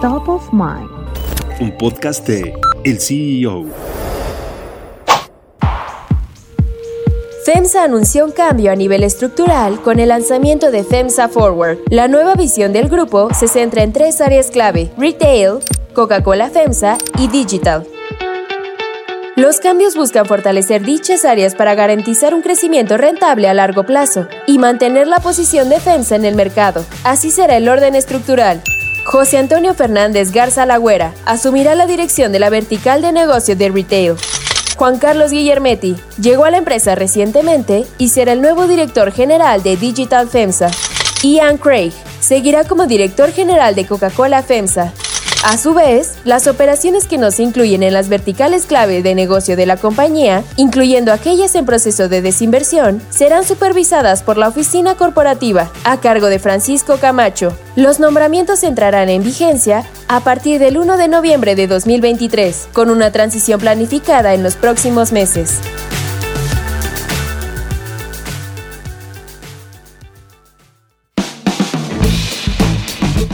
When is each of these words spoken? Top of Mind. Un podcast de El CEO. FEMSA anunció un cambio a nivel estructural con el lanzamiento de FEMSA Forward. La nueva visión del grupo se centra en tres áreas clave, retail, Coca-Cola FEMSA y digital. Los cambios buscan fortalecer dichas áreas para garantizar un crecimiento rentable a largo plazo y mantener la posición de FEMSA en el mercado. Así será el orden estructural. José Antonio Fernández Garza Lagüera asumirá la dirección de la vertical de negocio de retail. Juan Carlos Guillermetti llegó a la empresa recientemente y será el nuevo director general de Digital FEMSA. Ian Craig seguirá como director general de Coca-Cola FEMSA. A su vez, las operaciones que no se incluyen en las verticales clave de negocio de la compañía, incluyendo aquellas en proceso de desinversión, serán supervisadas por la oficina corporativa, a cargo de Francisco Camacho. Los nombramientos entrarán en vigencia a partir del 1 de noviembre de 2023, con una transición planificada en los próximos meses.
Top 0.00 0.28
of 0.28 0.52
Mind. 0.52 0.88
Un 1.58 1.76
podcast 1.76 2.24
de 2.24 2.54
El 2.84 3.00
CEO. 3.00 3.64
FEMSA 7.44 7.82
anunció 7.82 8.24
un 8.24 8.30
cambio 8.30 8.70
a 8.70 8.76
nivel 8.76 9.02
estructural 9.02 9.82
con 9.82 9.98
el 9.98 10.10
lanzamiento 10.10 10.70
de 10.70 10.84
FEMSA 10.84 11.28
Forward. 11.28 11.78
La 11.90 12.06
nueva 12.06 12.36
visión 12.36 12.72
del 12.72 12.88
grupo 12.88 13.34
se 13.34 13.48
centra 13.48 13.82
en 13.82 13.92
tres 13.92 14.20
áreas 14.20 14.52
clave, 14.52 14.92
retail, 14.96 15.58
Coca-Cola 15.94 16.48
FEMSA 16.48 16.96
y 17.18 17.26
digital. 17.26 17.84
Los 19.34 19.58
cambios 19.58 19.96
buscan 19.96 20.26
fortalecer 20.26 20.84
dichas 20.84 21.24
áreas 21.24 21.56
para 21.56 21.74
garantizar 21.74 22.34
un 22.34 22.42
crecimiento 22.42 22.98
rentable 22.98 23.48
a 23.48 23.54
largo 23.54 23.84
plazo 23.84 24.28
y 24.46 24.58
mantener 24.58 25.08
la 25.08 25.18
posición 25.18 25.68
de 25.68 25.80
FEMSA 25.80 26.14
en 26.14 26.24
el 26.24 26.36
mercado. 26.36 26.84
Así 27.02 27.32
será 27.32 27.56
el 27.56 27.68
orden 27.68 27.96
estructural. 27.96 28.62
José 29.10 29.38
Antonio 29.38 29.72
Fernández 29.72 30.32
Garza 30.32 30.66
Lagüera 30.66 31.14
asumirá 31.24 31.74
la 31.74 31.86
dirección 31.86 32.30
de 32.30 32.38
la 32.38 32.50
vertical 32.50 33.00
de 33.00 33.10
negocio 33.10 33.56
de 33.56 33.70
retail. 33.70 34.16
Juan 34.76 34.98
Carlos 34.98 35.30
Guillermetti 35.30 35.96
llegó 36.20 36.44
a 36.44 36.50
la 36.50 36.58
empresa 36.58 36.94
recientemente 36.94 37.86
y 37.96 38.10
será 38.10 38.32
el 38.32 38.42
nuevo 38.42 38.66
director 38.66 39.10
general 39.10 39.62
de 39.62 39.78
Digital 39.78 40.28
FEMSA. 40.28 40.70
Ian 41.22 41.56
Craig 41.56 41.94
seguirá 42.20 42.64
como 42.64 42.86
director 42.86 43.32
general 43.32 43.74
de 43.74 43.86
Coca-Cola 43.86 44.42
FEMSA. 44.42 44.92
A 45.44 45.56
su 45.56 45.72
vez, 45.72 46.14
las 46.24 46.48
operaciones 46.48 47.06
que 47.06 47.16
no 47.16 47.30
se 47.30 47.44
incluyen 47.44 47.84
en 47.84 47.92
las 47.92 48.08
verticales 48.08 48.66
clave 48.66 49.02
de 49.02 49.14
negocio 49.14 49.56
de 49.56 49.66
la 49.66 49.76
compañía, 49.76 50.42
incluyendo 50.56 51.12
aquellas 51.12 51.54
en 51.54 51.64
proceso 51.64 52.08
de 52.08 52.22
desinversión, 52.22 53.00
serán 53.10 53.44
supervisadas 53.44 54.24
por 54.24 54.36
la 54.36 54.48
oficina 54.48 54.96
corporativa, 54.96 55.70
a 55.84 56.00
cargo 56.00 56.26
de 56.26 56.40
Francisco 56.40 56.96
Camacho. 56.96 57.56
Los 57.76 58.00
nombramientos 58.00 58.64
entrarán 58.64 59.08
en 59.08 59.22
vigencia 59.22 59.84
a 60.08 60.20
partir 60.20 60.58
del 60.58 60.76
1 60.76 60.96
de 60.96 61.06
noviembre 61.06 61.54
de 61.54 61.68
2023, 61.68 62.68
con 62.72 62.90
una 62.90 63.12
transición 63.12 63.60
planificada 63.60 64.34
en 64.34 64.42
los 64.42 64.56
próximos 64.56 65.12
meses. 65.12 65.60